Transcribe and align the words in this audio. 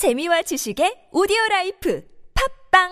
재미와 0.00 0.40
지식의 0.40 1.12
오디오 1.12 1.36
라이프 1.50 2.02
팝빵 2.72 2.88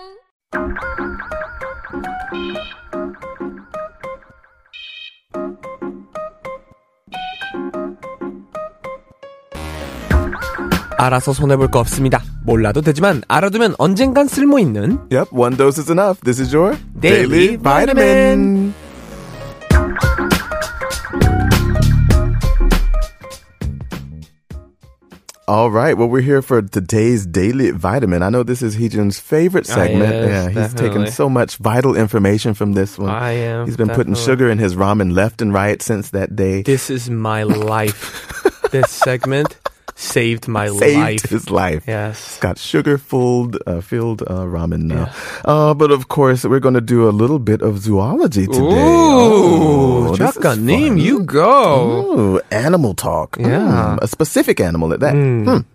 알아서 10.99 11.33
손해볼 11.33 11.71
거 11.71 11.79
없습니다. 11.79 12.21
몰라도 12.45 12.81
되지만 12.81 13.23
알아두면 13.27 13.73
언젠간 13.79 14.27
쓸모 14.27 14.59
있는 14.59 14.99
Yep, 15.09 15.31
one 15.31 15.57
dose 15.57 15.81
is 15.81 15.89
enough. 15.89 16.21
This 16.21 16.39
is 16.39 16.55
your 16.55 16.77
Daily 17.01 17.57
Vitamin. 17.57 18.75
All 25.49 25.71
right, 25.71 25.97
well, 25.97 26.07
we're 26.07 26.21
here 26.21 26.43
for 26.43 26.61
today's 26.61 27.25
daily 27.25 27.71
vitamin. 27.71 28.21
I 28.21 28.29
know 28.29 28.43
this 28.43 28.61
is 28.61 28.75
Heejun's 28.77 29.19
favorite 29.19 29.67
Ah, 29.71 29.73
segment. 29.73 30.13
yeah, 30.13 30.45
he's 30.45 30.53
definitely. 30.55 30.89
taken 30.89 31.07
so 31.11 31.27
much 31.27 31.57
vital 31.57 31.95
information 31.95 32.53
from 32.53 32.73
this 32.73 32.99
one. 32.99 33.09
I 33.09 33.31
am, 33.31 33.65
He's 33.65 33.75
been 33.75 33.89
putting 33.89 34.13
sugar 34.13 34.47
in 34.51 34.59
his 34.59 34.75
ramen 34.75 35.11
left 35.11 35.41
and 35.41 35.51
right 35.51 35.81
since 35.81 36.11
that 36.11 36.35
day. 36.35 36.61
This 36.61 36.91
is 36.91 37.09
my 37.09 37.41
life. 37.41 38.61
this 38.71 38.91
segment 38.91 39.57
saved 39.99 40.47
my 40.47 40.71
Saved 40.71 40.95
life. 40.95 41.23
his 41.27 41.51
life. 41.51 41.83
Yes. 41.85 42.39
Got 42.39 42.57
sugar 42.57 42.97
filled, 42.97 43.59
uh, 43.67 43.81
filled 43.83 44.23
uh, 44.23 44.47
ramen 44.47 44.87
now. 44.87 45.11
Uh, 45.43 45.73
but 45.75 45.91
of 45.91 46.07
course, 46.07 46.45
we're 46.47 46.63
going 46.63 46.79
to 46.79 46.81
do 46.81 47.09
a 47.09 47.11
little 47.11 47.37
bit 47.39 47.61
of 47.61 47.79
zoology 47.83 48.47
today. 48.47 48.63
Ooh, 48.63 50.07
Oh, 50.09 50.15
작가님, 50.15 50.95
you 50.97 51.19
go. 51.27 52.39
Ooh, 52.39 52.41
animal 52.51 52.93
talk. 52.95 53.35
Yeah. 53.37 53.99
Mm, 53.99 54.01
a 54.01 54.07
specific 54.07 54.59
animal 54.63 54.93
at 54.93 55.01
that. 55.01 55.13
Hmm. 55.13 55.67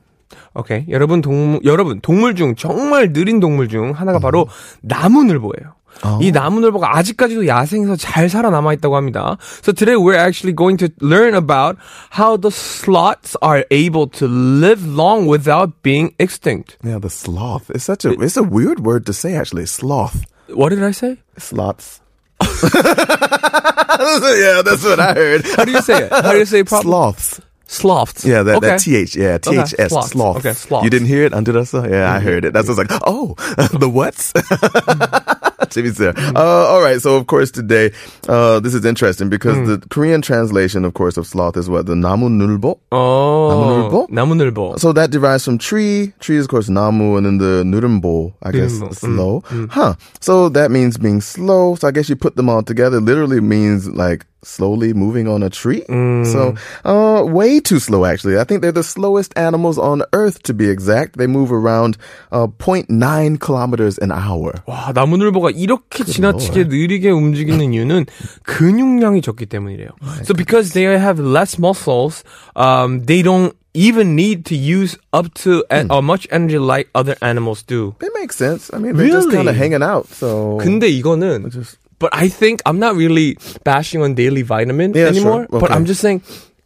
오케이. 0.57 0.87
여러분 0.89 1.21
동물 1.21 1.61
여러분 1.65 2.01
동물 2.01 2.35
중 2.35 2.55
정말 2.57 3.13
느린 3.13 3.41
동물 3.41 3.69
중 3.69 3.93
하나가 3.93 4.19
바로 4.19 4.47
나무늘보예요. 4.83 5.75
이 6.22 6.32
나무늘보가 6.32 6.96
아직까지도 6.98 7.46
야생에서 7.48 7.96
잘 7.98 8.30
살아남아 8.30 8.72
있다고 8.74 8.96
합니다. 8.96 9.38
So 9.62 9.74
today 9.74 9.98
we're 9.98 10.16
actually 10.16 10.54
going 10.56 10.78
to 10.78 10.88
learn 11.02 11.36
about 11.36 11.78
how 12.12 12.38
the 12.38 12.52
sloths 12.52 13.36
are 13.42 13.66
able 13.70 14.08
to 14.20 14.28
live 14.28 14.86
long 14.88 15.28
without 15.28 15.84
being 15.84 16.14
extinct. 16.20 16.78
Yeah, 16.84 17.00
the 17.00 17.10
sloth. 17.10 17.70
It's 17.70 17.84
such 17.84 18.06
a 18.06 18.12
it's 18.14 18.38
a 18.38 18.44
weird 18.44 18.86
word 18.86 19.06
to 19.08 19.14
say 19.14 19.36
actually. 19.36 19.66
Sloth. 19.66 20.24
What 20.48 20.70
did 20.70 20.84
I 20.84 20.92
say? 20.92 21.18
Sloths. 21.38 22.00
yeah, 22.42 24.62
that's 24.64 24.84
what 24.84 25.00
I 25.00 25.14
heard. 25.14 25.46
How 25.58 25.66
do 25.66 25.72
you 25.72 25.82
say 25.82 26.06
it? 26.06 26.12
How 26.12 26.32
do 26.32 26.38
you 26.40 26.46
say 26.46 26.60
it 26.62 26.68
properly? 26.68 26.92
Sloths. 26.92 27.42
Sloths. 27.68 28.26
Yeah, 28.26 28.42
that, 28.44 28.56
okay. 28.58 28.68
that 28.70 28.80
th. 28.80 29.16
Yeah, 29.16 29.38
Okay, 29.46 29.62
ths. 29.62 29.92
sloths. 29.92 30.12
Sloth. 30.12 30.38
Okay, 30.38 30.54
sloths. 30.54 30.84
You 30.86 30.90
didn't 30.90 31.08
hear 31.08 31.24
it 31.26 31.34
under 31.34 31.52
the 31.52 31.66
sun? 31.66 31.90
Yeah, 31.92 32.12
I 32.12 32.20
heard 32.20 32.46
it. 32.46 32.54
That's 32.54 32.68
what 32.68 32.80
I 32.80 32.82
was 32.82 32.90
like. 32.90 33.02
Oh, 33.06 33.36
the 33.78 33.90
what's? 33.90 34.34
Jimmy's 35.74 35.98
there. 35.98 36.14
Uh, 36.18 36.66
all 36.68 36.82
right. 36.82 37.02
So 37.02 37.16
of 37.16 37.28
course 37.28 37.52
today, 37.52 37.92
uh, 38.28 38.60
this 38.60 38.74
is 38.74 38.86
interesting 38.86 39.30
because 39.30 39.56
the 39.68 39.86
Korean 39.90 40.22
translation, 40.22 40.86
of 40.86 40.94
course, 40.94 41.18
of 41.18 41.28
sloth 41.28 41.58
is 41.58 41.70
what 41.70 41.86
the 41.86 41.96
namu 41.96 42.30
nulbo. 42.30 42.80
어, 42.92 43.50
나무늘보? 43.50 44.08
나무늘보. 44.10 44.80
So 44.80 44.94
that 44.94 45.12
derives 45.12 45.46
from 45.46 45.58
tree. 45.58 46.14
Tree 46.20 46.38
is, 46.38 46.46
of 46.46 46.50
course, 46.50 46.70
namu, 46.70 47.18
and 47.18 47.26
then 47.26 47.38
the 47.38 47.64
nurimbo, 47.64 48.34
I 48.44 48.52
guess, 48.52 48.74
누름보. 48.74 48.96
slow. 48.96 49.44
Huh. 49.70 49.96
So 50.22 50.50
that 50.50 50.72
means 50.72 50.98
being 50.98 51.22
slow. 51.22 51.76
So 51.76 51.88
I 51.88 51.92
guess 51.92 52.10
you 52.10 52.16
put 52.16 52.36
them 52.36 52.50
all 52.50 52.64
together. 52.64 53.00
Literally 53.00 53.42
means 53.42 53.88
like 53.88 54.26
slowly 54.44 54.94
moving 54.94 55.28
on 55.28 55.44
a 55.44 55.50
tree. 55.50 55.84
So, 56.24 56.56
uh, 56.86 57.24
way 57.26 57.60
too 57.60 57.80
slow, 57.80 58.06
actually. 58.06 58.40
I 58.40 58.44
think 58.46 58.62
they're 58.62 58.72
the 58.72 58.84
slowest 58.84 59.34
animals 59.38 59.78
on 59.78 60.02
earth, 60.14 60.42
to 60.44 60.54
be 60.54 60.70
exact. 60.70 61.18
They 61.18 61.28
move 61.28 61.52
around, 61.52 61.98
uh, 62.32 62.48
0.9 62.48 63.38
kilometers 63.40 64.00
an 64.00 64.12
hour. 64.12 64.54
와, 64.66 64.92
나무늘보가 64.94 65.52
이렇게 65.52 66.04
지나치게 66.04 66.66
느리게 66.66 67.10
움직이는 67.10 67.74
이유는 67.74 68.06
근육량이 68.44 69.22
적기 69.22 69.46
때문이래요. 69.46 69.90
So 70.24 70.34
because 70.34 70.72
they 70.74 70.88
have 70.98 71.20
less 71.20 71.60
muscles, 71.60 72.24
um, 72.56 73.06
they 73.06 73.22
don't 73.22 73.54
even 73.74 74.16
need 74.16 74.46
to 74.46 74.56
use 74.56 74.98
up 75.14 75.28
to 75.36 75.64
a, 75.70 75.86
uh, 75.90 76.02
much 76.02 76.28
energy 76.32 76.58
like 76.58 76.90
other 76.96 77.16
animals 77.22 77.62
do. 77.64 77.94
It 78.02 78.12
makes 78.18 78.36
sense. 78.36 78.72
I 78.74 78.80
mean, 78.80 78.96
they're 78.98 79.12
just 79.12 79.28
Really? 79.30 79.46
kind 79.46 79.50
of 79.50 79.56
hanging 79.56 79.84
out. 79.84 80.08
So, 80.10 80.58
근데 80.64 80.88
이거는 80.90 81.52
just- 81.52 81.78
but 82.04 82.10
I 82.14 82.30
think 82.30 82.62
I'm 82.66 82.80
not 82.80 82.96
really 82.96 83.38
bashing 83.64 84.02
on 84.02 84.16
daily 84.16 84.42
vitamin 84.42 84.94
Yeah, 84.94 85.08
anymore. 85.08 85.48
sure. 85.52 85.60
But 85.60 85.64
Okay. 85.70 85.74
I'm 85.76 85.86
just 85.86 86.02
saying 86.02 86.22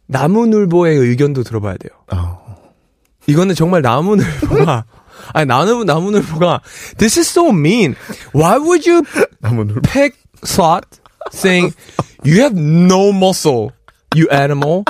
나무늘보의 0.10 0.98
의견도 0.98 1.44
들어봐야 1.44 1.78
돼요. 1.78 1.92
Oh. 2.12 2.38
이거는 3.28 3.56
정말 3.56 3.82
나무늘보가 3.82 4.86
아니 5.34 5.46
나무 5.48 5.84
나무늘보가 5.86 6.62
this 6.98 7.18
is 7.18 7.28
so 7.30 7.50
mean. 7.52 7.96
Why 8.34 8.58
would 8.58 8.86
you 8.86 9.04
나무늘보. 9.42 9.82
pick 9.84 10.16
slot 10.44 10.86
saying 11.32 11.74
you 12.24 12.42
have 12.44 12.54
no 12.54 13.12
muscle, 13.14 13.72
you 14.14 14.28
animal. 14.30 14.84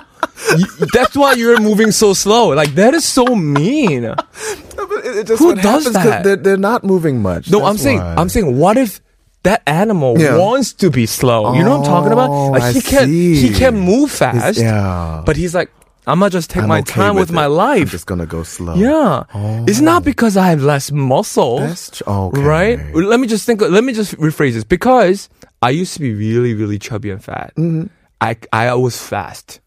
You- 0.57 0.87
that's 0.91 1.15
why 1.15 1.33
you're 1.37 1.59
moving 1.61 1.91
so 1.91 2.13
slow. 2.13 2.49
Like 2.57 2.73
that 2.75 2.93
is 2.95 3.05
so 3.05 3.35
mean. 3.35 4.09
But 4.09 5.05
it- 5.05 5.23
it 5.23 5.27
just 5.29 5.39
Who 5.39 5.53
what 5.53 5.61
does 5.61 5.85
happens 5.85 5.95
'cause 5.95 6.09
that? 6.09 6.23
They're, 6.25 6.35
they're 6.41 6.57
not 6.57 6.83
moving 6.83 7.21
much. 7.21 7.51
No, 7.53 7.63
I'm 7.63 7.77
That's 7.77 7.83
saying 7.85 7.99
why. 8.01 8.15
I'm 8.17 8.29
saying 8.29 8.57
what 8.57 8.77
if 8.77 8.99
that 9.48 9.62
animal 9.66 10.12
Yeah. 10.20 10.36
wants 10.36 10.72
to 10.82 10.90
be 10.90 11.06
slow? 11.06 11.54
You 11.56 11.64
know 11.64 11.78
what 11.78 11.86
I'm 11.88 11.92
talking 11.94 12.12
about? 12.12 12.30
Oh, 12.30 12.50
Like 12.52 12.62
I 12.62 12.72
he 12.72 12.80
can 12.82 13.08
he 13.08 13.48
see. 13.52 13.58
can 13.58 13.74
move 13.90 14.10
He's- 14.12 14.18
fast. 14.18 14.58
yeah. 14.60 15.22
But 15.26 15.36
he's 15.40 15.54
like 15.54 15.70
I'm 16.06 16.20
gonna 16.20 16.30
just 16.30 16.48
take 16.48 16.62
I'm 16.64 16.68
my 16.72 16.80
okay 16.80 16.94
time 17.04 17.14
with, 17.20 17.28
it. 17.30 17.34
my 17.34 17.44
I'm 17.44 17.52
life. 17.52 17.90
just 17.90 18.06
gonna 18.06 18.24
go 18.24 18.42
slow. 18.42 18.74
Yeah. 18.80 19.24
It's 19.68 19.80
not 19.84 20.04
because 20.04 20.36
I 20.40 20.46
have 20.52 20.62
less 20.62 20.90
muscle. 20.90 21.58
Tr- 21.92 22.02
okay. 22.08 22.40
Right? 22.40 22.76
Let 22.96 23.20
me 23.20 23.26
just 23.26 23.44
think, 23.44 23.60
let 23.60 23.84
me 23.84 23.92
just 23.92 24.16
rephrase 24.16 24.54
this. 24.56 24.64
Because 24.64 25.28
I 25.60 25.68
used 25.68 25.92
to 25.94 26.00
be 26.00 26.14
really, 26.14 26.54
really 26.54 26.78
chubby 26.78 27.10
and 27.10 27.22
fat. 27.22 27.52
Mm-hmm. 27.60 27.88
I, 28.24 28.36
I 28.54 28.72
was 28.74 28.96
fast. 28.96 29.60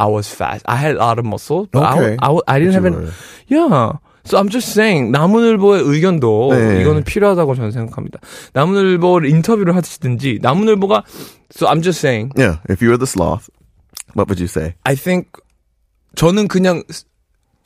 I 0.00 0.06
was 0.06 0.26
fast. 0.28 0.64
I 0.66 0.74
had 0.74 0.96
a 0.96 0.98
lot 0.98 1.20
of 1.20 1.24
muscle, 1.24 1.66
but 1.70 1.86
Okay. 1.96 2.16
I, 2.20 2.32
I, 2.34 2.40
I 2.48 2.58
didn't 2.58 2.74
have 2.74 2.84
any. 2.90 3.12
Yeah. 3.46 3.96
So 4.26 4.38
I'm 4.38 4.50
just 4.50 4.72
saying, 4.72 5.12
나무늘보의 5.12 5.82
의견도 5.84 6.50
네. 6.52 6.80
이거는 6.80 7.04
필요하다고 7.04 7.54
저는 7.54 7.70
생각합니다. 7.70 8.18
나무늘보를 8.54 9.30
인터뷰를 9.30 9.76
하시든지, 9.76 10.40
나무늘보가, 10.42 11.04
so 11.54 11.68
I'm 11.68 11.82
just 11.82 12.00
saying, 12.00 12.32
Yeah. 12.36 12.58
If 12.68 12.82
you 12.82 12.90
were 12.90 12.98
the 12.98 13.06
sloth, 13.06 13.48
what 14.16 14.28
would 14.28 14.40
you 14.40 14.48
say? 14.48 14.74
I 14.84 14.96
think 14.96 15.28
저는 16.16 16.48
그냥 16.48 16.82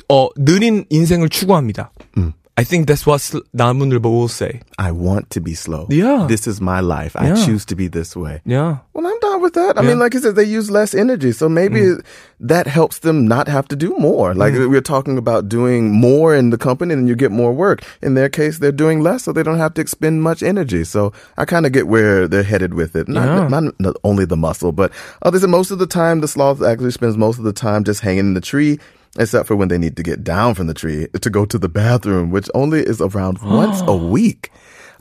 어 0.08 0.28
느린 0.36 0.84
인생을 0.90 1.28
추구합니다. 1.30 1.92
음. 2.18 2.32
I 2.56 2.64
think 2.64 2.86
that's 2.86 3.06
what 3.06 3.20
Namunulba 3.56 4.04
will 4.04 4.28
say. 4.28 4.60
I 4.78 4.90
want 4.92 5.30
to 5.30 5.40
be 5.40 5.54
slow. 5.54 5.86
Yeah. 5.88 6.26
This 6.28 6.46
is 6.46 6.60
my 6.60 6.80
life. 6.80 7.14
Yeah. 7.14 7.32
I 7.32 7.46
choose 7.46 7.64
to 7.66 7.74
be 7.74 7.88
this 7.88 8.14
way. 8.14 8.42
Yeah. 8.44 8.78
Well, 8.92 9.06
I'm 9.06 9.18
done 9.20 9.40
with 9.40 9.54
that. 9.54 9.78
I 9.78 9.82
yeah. 9.82 9.88
mean, 9.88 9.98
like 9.98 10.14
I 10.14 10.20
said, 10.20 10.34
they 10.36 10.44
use 10.44 10.70
less 10.70 10.92
energy. 10.92 11.32
So 11.32 11.48
maybe 11.48 11.80
mm. 11.80 12.04
that 12.40 12.66
helps 12.66 12.98
them 12.98 13.26
not 13.26 13.48
have 13.48 13.66
to 13.68 13.76
do 13.76 13.96
more. 13.98 14.34
Like 14.34 14.52
mm. 14.52 14.68
we're 14.68 14.82
talking 14.82 15.16
about 15.16 15.48
doing 15.48 15.90
more 15.90 16.34
in 16.34 16.50
the 16.50 16.58
company 16.58 16.92
and 16.92 17.08
you 17.08 17.16
get 17.16 17.30
more 17.30 17.52
work. 17.52 17.82
In 18.02 18.14
their 18.14 18.28
case, 18.28 18.58
they're 18.58 18.72
doing 18.72 19.00
less, 19.00 19.24
so 19.24 19.32
they 19.32 19.42
don't 19.42 19.58
have 19.58 19.74
to 19.74 19.80
expend 19.80 20.22
much 20.22 20.42
energy. 20.42 20.84
So 20.84 21.12
I 21.38 21.46
kind 21.46 21.64
of 21.64 21.72
get 21.72 21.86
where 21.86 22.28
they're 22.28 22.42
headed 22.42 22.74
with 22.74 22.94
it. 22.94 23.08
Not, 23.08 23.24
yeah. 23.24 23.48
not, 23.48 23.80
not 23.80 23.96
only 24.04 24.26
the 24.26 24.36
muscle, 24.36 24.72
but 24.72 24.92
others. 25.22 25.42
And 25.42 25.52
most 25.52 25.70
of 25.70 25.78
the 25.78 25.86
time, 25.86 26.20
the 26.20 26.28
sloth 26.28 26.62
actually 26.62 26.90
spends 26.90 27.16
most 27.16 27.38
of 27.38 27.44
the 27.44 27.54
time 27.54 27.84
just 27.84 28.02
hanging 28.02 28.18
in 28.20 28.34
the 28.34 28.40
tree 28.40 28.78
Except 29.18 29.46
for 29.46 29.56
when 29.56 29.68
they 29.68 29.78
need 29.78 29.96
to 29.96 30.02
get 30.02 30.22
down 30.22 30.54
from 30.54 30.66
the 30.68 30.74
tree 30.74 31.08
to 31.20 31.30
go 31.30 31.44
to 31.44 31.58
the 31.58 31.68
bathroom, 31.68 32.30
which 32.30 32.48
only 32.54 32.80
is 32.80 33.02
around 33.02 33.38
once 33.42 33.82
a 33.88 33.96
week. 33.96 34.50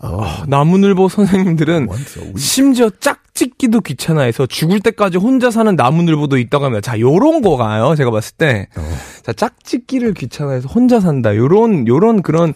Oh, 0.02 0.26
나무늘보 0.48 1.10
선생님들은. 1.10 1.90
심지어 2.38 2.90
짝짓기도 2.90 3.82
귀찮아해서 3.82 4.46
죽을 4.46 4.80
때까지 4.80 5.18
혼자 5.18 5.52
사는 5.52 5.76
나무늘보도 5.76 6.38
있다고 6.38 6.66
합니다. 6.66 6.82
자, 6.82 7.00
요런 7.00 7.42
거가요. 7.42 7.96
제가 7.96 8.10
봤을 8.10 8.36
때. 8.38 8.68
어. 8.78 8.82
자, 9.24 9.34
짝짓기를 9.34 10.14
귀찮아해서 10.14 10.70
혼자 10.70 11.00
산다. 11.00 11.36
요런 11.36 11.88
요런 11.88 12.22
그런 12.22 12.54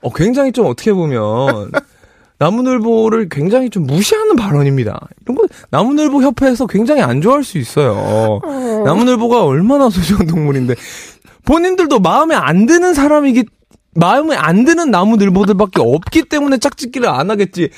어 0.00 0.12
굉장히 0.12 0.52
좀 0.52 0.66
어떻게 0.66 0.92
보면 0.92 1.72
나무늘보를 2.38 3.28
굉장히 3.30 3.70
좀 3.70 3.84
무시하는 3.86 4.36
발언입니다. 4.36 5.08
이런 5.22 5.36
거 5.36 5.44
나무늘보 5.70 6.22
협회에서 6.22 6.66
굉장히 6.66 7.02
안 7.02 7.20
좋아할 7.20 7.44
수 7.44 7.58
있어요. 7.58 8.40
나무늘보가 8.84 9.44
얼마나 9.44 9.88
소중한 9.88 10.26
동물인데 10.26 10.74
본인들도 11.44 12.00
마음에 12.00 12.34
안 12.34 12.66
드는 12.66 12.92
사람이기 12.94 13.44
마음에 13.98 14.36
안 14.36 14.66
드는 14.66 14.90
나무늘보들밖에 14.90 15.80
없기 15.80 16.24
때문에 16.24 16.58
짝짓기를 16.58 17.08
안 17.08 17.30
하겠지. 17.30 17.70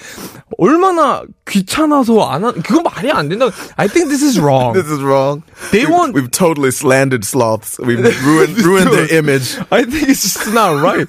얼마나 0.58 1.22
귀찮아서 1.48 2.20
안 2.28 2.44
하, 2.44 2.50
그거 2.50 2.82
말이 2.82 3.12
안 3.12 3.28
된다. 3.28 3.46
I 3.76 3.86
think 3.86 4.08
this 4.10 4.24
is 4.24 4.40
wrong. 4.40 4.72
This 4.74 4.90
is 4.92 5.00
wrong. 5.00 5.42
They 5.70 5.86
we've, 5.86 5.94
want- 5.94 6.14
We've 6.16 6.30
totally 6.32 6.72
slandered 6.72 7.22
sloths. 7.24 7.78
We've 7.78 8.02
ruined 8.26 8.58
ruined 8.58 8.90
their 8.90 9.06
image. 9.16 9.58
I 9.70 9.84
think 9.84 10.10
it's 10.10 10.26
just 10.26 10.50
not 10.52 10.82
right. 10.82 11.06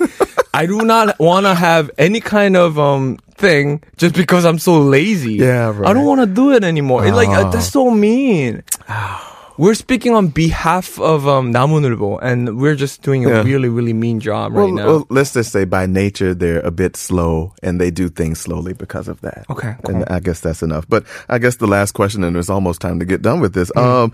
I 0.53 0.65
do 0.65 0.81
not 0.81 1.19
want 1.19 1.45
to 1.45 1.53
have 1.53 1.91
any 1.97 2.19
kind 2.19 2.55
of 2.55 2.79
um 2.79 3.17
thing 3.35 3.81
just 3.97 4.15
because 4.15 4.45
I'm 4.45 4.59
so 4.59 4.79
lazy. 4.79 5.35
Yeah, 5.35 5.71
right. 5.75 5.89
I 5.89 5.93
don't 5.93 6.05
want 6.05 6.21
to 6.21 6.27
do 6.27 6.51
it 6.51 6.63
anymore. 6.63 7.05
It, 7.05 7.13
like 7.13 7.29
uh, 7.29 7.45
ah. 7.45 7.49
that's 7.49 7.69
so 7.69 7.91
mean. 7.91 8.63
we're 9.59 9.73
speaking 9.73 10.15
on 10.15 10.29
behalf 10.29 10.97
of 10.99 11.27
um, 11.27 11.53
Namunulbo, 11.53 12.17
and 12.21 12.57
we're 12.59 12.75
just 12.75 13.01
doing 13.01 13.25
a 13.25 13.29
yeah. 13.29 13.43
really, 13.43 13.67
really 13.67 13.91
mean 13.91 14.21
job 14.21 14.53
well, 14.53 14.65
right 14.65 14.73
now. 14.73 14.85
Well, 14.85 15.07
let's 15.09 15.33
just 15.33 15.51
say 15.51 15.65
by 15.65 15.85
nature 15.85 16.33
they're 16.33 16.61
a 16.61 16.71
bit 16.71 16.95
slow, 16.95 17.53
and 17.61 17.79
they 17.79 17.91
do 17.91 18.07
things 18.07 18.39
slowly 18.39 18.73
because 18.73 19.09
of 19.09 19.19
that. 19.19 19.45
Okay, 19.49 19.75
cool. 19.83 19.95
and 19.95 20.05
I 20.05 20.21
guess 20.21 20.39
that's 20.39 20.63
enough. 20.63 20.87
But 20.87 21.05
I 21.27 21.39
guess 21.39 21.57
the 21.57 21.67
last 21.67 21.91
question, 21.91 22.23
and 22.23 22.37
it's 22.37 22.49
almost 22.49 22.79
time 22.79 22.99
to 22.99 23.05
get 23.05 23.21
done 23.21 23.41
with 23.41 23.53
this. 23.53 23.69
Mm. 23.71 23.83
Um, 23.83 24.13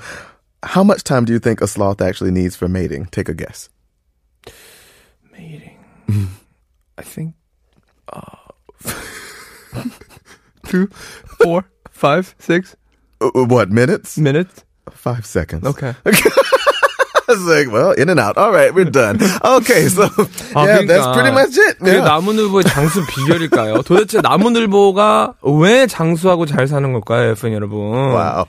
how 0.63 0.83
much 0.83 1.03
time 1.03 1.25
do 1.25 1.33
you 1.33 1.39
think 1.39 1.61
a 1.61 1.67
sloth 1.67 2.01
actually 2.01 2.31
needs 2.31 2.55
for 2.55 2.67
mating? 2.67 3.05
Take 3.07 3.29
a 3.29 3.35
guess. 3.35 3.69
Mating. 5.31 5.64
I 6.97 7.03
think 7.03 7.33
uh, 8.11 8.21
two, 10.65 10.87
four, 11.41 11.65
five, 11.91 12.35
six 12.39 12.75
Uh, 13.21 13.31
uh, 13.33 13.45
what 13.45 13.69
minutes? 13.71 14.17
minutes. 14.17 14.63
Five 14.91 15.25
seconds. 15.25 15.65
Okay. 15.65 15.93
I 16.05 17.31
was 17.31 17.41
like, 17.47 17.71
well, 17.71 17.91
in 17.91 18.09
and 18.09 18.19
out. 18.19 18.37
All 18.37 18.51
right, 18.51 18.73
we're 18.73 18.85
done. 18.85 19.17
Okay, 19.43 19.87
so 19.89 20.05
아, 20.53 20.65
yeah, 20.67 20.81
that's 20.85 21.07
그러니까 21.07 21.13
pretty 21.15 21.31
much 21.31 21.57
it. 21.57 21.79
그게 21.79 21.93
Yeah. 21.97 22.05
나무늘보의 22.05 22.63
장수 22.69 23.01
비결일까요? 23.07 23.81
도대체 23.83 24.21
나무늘보가 24.21 25.35
왜 25.41 25.87
장수하고 25.87 26.45
잘 26.45 26.67
사는 26.67 26.91
걸까요, 26.93 27.31
FN 27.31 27.53
여러분? 27.53 28.13
Wow. 28.13 28.45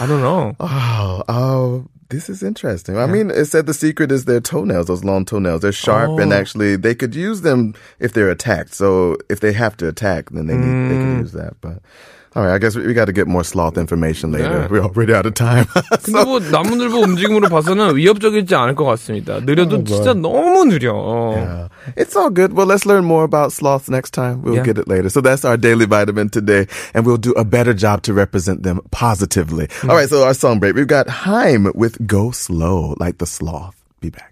I 0.00 0.06
don't 0.06 0.22
know. 0.22 0.56
Oh, 0.58 1.22
oh, 1.28 1.84
this 2.10 2.28
is 2.28 2.42
interesting. 2.42 2.98
I 2.98 3.06
mean, 3.06 3.30
it 3.30 3.46
said 3.46 3.66
the 3.66 3.74
secret 3.74 4.12
is 4.12 4.24
their 4.26 4.40
toenails, 4.40 4.86
those 4.86 5.04
long 5.04 5.24
toenails. 5.24 5.62
They're 5.62 5.72
sharp 5.72 6.18
and 6.18 6.32
Oh. 6.32 6.36
actually 6.36 6.76
they 6.76 6.94
could 6.94 7.14
use 7.14 7.40
them 7.40 7.74
if 7.98 8.12
they're 8.12 8.30
attacked. 8.30 8.74
So 8.74 9.16
if 9.28 9.40
they 9.40 9.52
have 9.52 9.76
to 9.78 9.88
attack, 9.88 10.30
then 10.30 10.46
they 10.46 10.56
need, 10.56 10.90
they 10.90 10.96
can 10.96 11.16
mm. 11.16 11.20
use 11.20 11.32
that. 11.32 11.54
But 11.60 11.78
all 12.36 12.44
right, 12.44 12.54
I 12.54 12.58
guess 12.58 12.76
we 12.76 12.94
got 12.94 13.06
to 13.06 13.12
get 13.12 13.26
more 13.26 13.42
sloth 13.42 13.76
information 13.76 14.30
later. 14.30 14.68
We're 14.70 14.82
already 14.82 15.12
out 15.12 15.26
of 15.26 15.34
time. 15.34 15.64
근데 16.02 16.24
뭐 16.24 16.38
나무늘보 16.38 17.02
움직임으로 17.02 17.48
봐서는 17.48 17.96
위협적이지 17.96 18.54
않을 18.54 18.76
것 18.76 18.84
같습니다. 18.84 19.40
느려도 19.40 19.78
oh, 19.78 19.84
진짜 19.84 20.14
너무 20.14 20.64
느려. 20.64 21.34
Yeah. 21.34 21.68
It's 21.96 22.14
all 22.14 22.30
good. 22.30 22.52
Well, 22.52 22.66
let's 22.66 22.86
learn 22.86 23.04
more 23.04 23.24
about 23.24 23.50
sloths 23.50 23.90
next 23.90 24.12
time. 24.12 24.42
We'll 24.42 24.56
yeah. 24.56 24.62
get 24.62 24.78
it 24.78 24.86
later. 24.86 25.08
So 25.08 25.20
that's 25.20 25.44
our 25.44 25.56
daily 25.56 25.86
vitamin 25.86 26.28
today, 26.28 26.68
and 26.94 27.04
we'll 27.04 27.16
do 27.18 27.32
a 27.32 27.44
better 27.44 27.74
job 27.74 28.02
to 28.02 28.14
represent 28.14 28.62
them 28.62 28.80
positively. 28.92 29.66
Mm. 29.82 29.88
All 29.90 29.96
right, 29.96 30.08
so 30.08 30.22
our 30.24 30.34
song 30.34 30.60
break. 30.60 30.76
We've 30.76 30.86
got 30.86 31.08
HAIM 31.08 31.72
with 31.74 32.06
Go 32.06 32.30
Slow, 32.30 32.94
like 33.00 33.18
the 33.18 33.26
sloth. 33.26 33.74
Be 34.00 34.10
back. 34.10 34.29